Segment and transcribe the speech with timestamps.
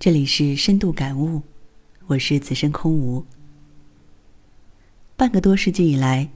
[0.00, 1.42] 这里是深度感悟，
[2.06, 3.22] 我是子深空无。
[5.14, 6.26] 半个多世纪以来，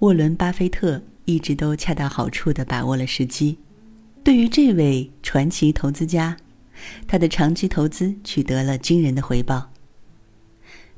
[0.00, 3.56] 沃伦·巴菲特一直都恰到好处的把握了时机。
[4.22, 6.36] 对于这位传奇投资家，
[7.06, 9.70] 他的长期投资取得了惊人的回报。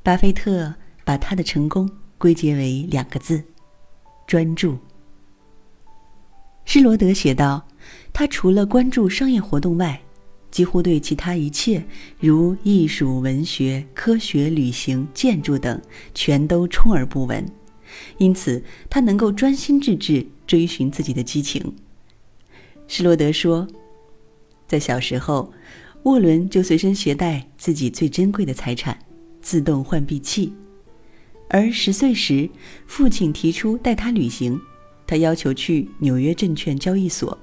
[0.03, 0.75] 巴菲特
[1.05, 1.89] 把他的成功
[2.19, 3.41] 归结为两个字：
[4.27, 4.77] 专注。
[6.65, 7.65] 施罗德写道
[8.13, 10.03] ：“他除了关注商业活动外，”
[10.51, 11.85] 几乎对其他一切，
[12.19, 15.81] 如艺术、文学、科学、旅行、建筑等，
[16.15, 17.47] 全都充耳不闻。
[18.19, 21.75] 因此，他能够专心致志追寻自己的激情。
[22.89, 23.67] 施罗德说，
[24.67, 25.53] 在小时候，
[26.05, 28.99] 沃伦就随身携带自己最珍贵的财产——
[29.43, 30.53] 自动换币器。
[31.49, 32.49] 而十岁时，
[32.87, 34.61] 父亲提出带他旅行，
[35.07, 37.37] 他要求去纽约证券交易所。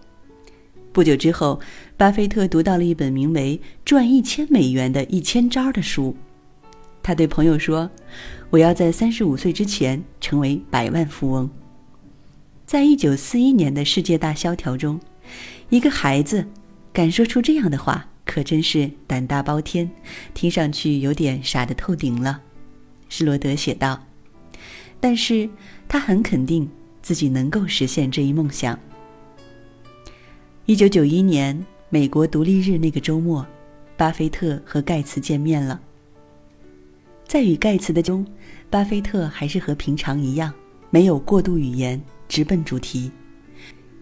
[0.98, 1.60] 不久之后，
[1.96, 6.18] 巴菲特读到了一本名为《赚一千美元的一千招》的书。
[7.04, 7.88] 他对朋友说
[8.50, 11.48] ：“我要在三十五岁之前成为百万富翁。”
[12.66, 15.00] 在一九四一年的世界大萧条中，
[15.70, 16.44] 一个孩子
[16.92, 19.88] 敢说出这样的话，可真是胆大包天，
[20.34, 22.42] 听上去有点傻得透顶了。
[23.08, 24.04] 施罗德写道
[25.00, 25.48] ：“但是
[25.88, 26.68] 他很肯定
[27.04, 28.80] 自己能够实现这一梦想。”
[30.68, 33.48] 一九九一年，美国独立日那个周末，
[33.96, 35.80] 巴菲特和盖茨见面了。
[37.26, 38.28] 在与盖茨的中，
[38.70, 40.54] 巴菲特还是和平常一样，
[40.90, 43.10] 没有过度语言，直奔主题。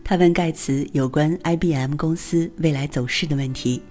[0.04, 3.84] 他问盖茨有关 IBM 公司未来走势的问题，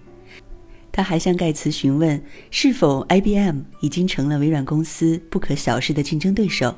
[0.91, 6.75] 他还向盖茨询问是否 IBM 已经成了微软公司不可小视的竞争对手，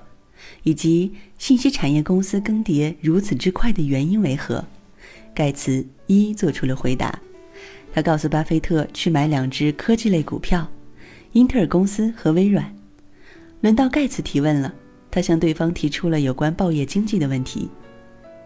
[0.63, 4.63] 以及信息产业公司更迭如此之快的原因为何。
[5.37, 7.21] 盖茨一一做出了回答。
[7.93, 10.67] 他告诉巴菲特去买两只科技类股票，
[11.33, 12.75] 英特尔公司和微软。
[13.61, 14.75] 轮到盖茨提问了，
[15.11, 17.69] 他向对方提出了有关报业经济的问题。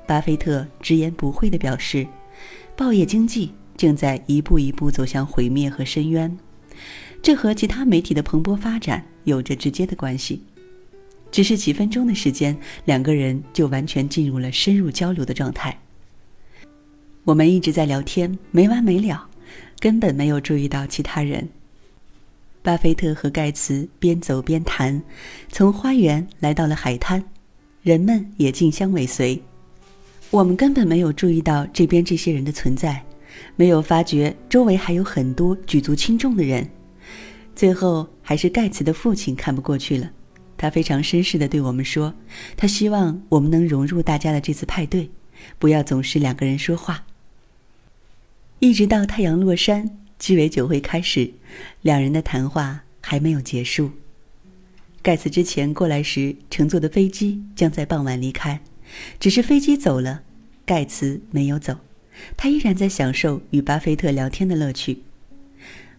[0.04, 2.04] 巴菲特直言不讳地表示，
[2.76, 6.36] 报业经济正在一步一步走向毁灭和深渊，
[7.22, 10.42] 这和其他媒体的蓬勃发展有着直接的关系。
[11.30, 15.80] 只是几分钟的时间，两个人就完全进入了深入交流的状态。
[17.24, 19.28] 我们一直在聊天，没完没了，
[19.78, 21.48] 根本没有注意到其他人。
[22.62, 25.02] 巴菲特和盖茨边走边谈，
[25.50, 27.22] 从花园来到了海滩，
[27.82, 29.40] 人们也竞相尾随。
[30.30, 33.02] 我们根本没有注意到这边这些人的存在，
[33.56, 36.68] 没有发觉周围还有很多举足轻重的人。
[37.54, 40.10] 最后，还是盖茨的父亲看不过去了，
[40.56, 42.14] 他非常绅士地对我们说
[42.56, 45.10] ：“他希望我们能融入大家的这次派对，
[45.58, 47.04] 不要总是两个人说话。”
[48.60, 49.88] 一直到太阳落山，
[50.18, 51.32] 鸡尾酒会开始，
[51.80, 53.90] 两人的谈话还没有结束。
[55.00, 58.60] 盖茨之前过来时乘坐的飞机将在傍晚离开，
[59.18, 60.20] 只是飞机走了，
[60.66, 61.74] 盖茨没有走，
[62.36, 65.04] 他依然在享受与巴菲特聊天的乐趣。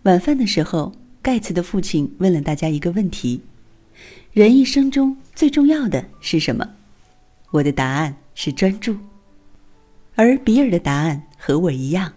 [0.03, 3.41] 晚饭的时候，盖茨的父亲问了大家一个问题：
[4.33, 6.69] 人一生中最重要的是什么？
[7.49, 8.95] 我的答案是专注，
[10.13, 12.13] 而比尔的答案和我一样。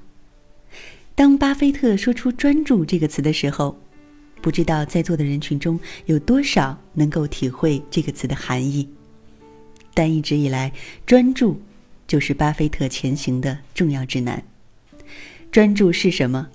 [1.17, 3.79] 当巴菲特说出“专注”这个词的时候，
[4.43, 8.89] 不知道在座的人群中有多少能够体会这个词的含义。
[9.95, 10.73] 但一直以来，
[11.07, 11.61] 专注
[12.09, 14.43] 就是巴菲特前行的重要指南。
[15.53, 16.49] 专注是什么？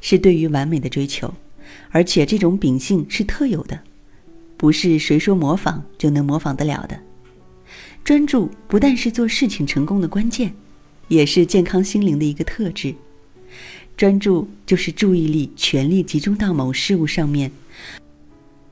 [0.00, 1.34] 是对于完美的追求，
[1.90, 3.80] 而且这种秉性是特有的，
[4.56, 7.00] 不是谁说模仿就能模仿得了的。
[8.04, 10.54] 专注不但是做事情成功的关键，
[11.08, 12.94] 也是健康心灵的一个特质。
[13.96, 17.50] 专注就是注意力全力集中到某事物上面，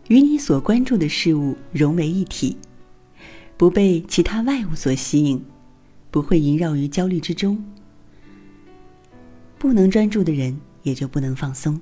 [0.08, 2.56] 与你所关注的事物融为一体，
[3.56, 5.40] 不被其他外物所吸引，
[6.10, 7.62] 不会萦绕于焦虑之中。
[9.58, 11.80] 不能专注的人也就不能放松。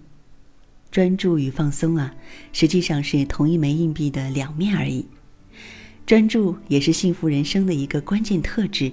[0.90, 2.14] 专注与放松啊，
[2.52, 5.06] 实际上是同一枚硬币的两面而已。
[6.04, 8.92] 专注也是幸福人生的一个关键特质。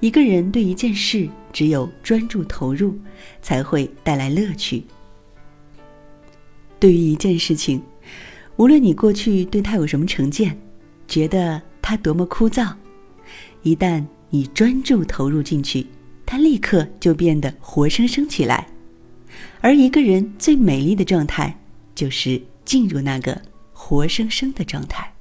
[0.00, 2.98] 一个人对一件事只有专注投入，
[3.42, 4.82] 才会带来乐趣。
[6.78, 7.82] 对于一件事情，
[8.56, 10.58] 无论你过去对他有什么成见，
[11.06, 12.72] 觉得他多么枯燥，
[13.62, 15.86] 一旦你专注投入进去，
[16.24, 18.66] 它立刻就变得活生生起来。
[19.60, 21.54] 而一个人最美丽的状态，
[21.94, 23.40] 就是进入那个
[23.72, 25.12] 活生生的状态。